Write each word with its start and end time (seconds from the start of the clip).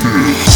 Hits. 0.00 0.47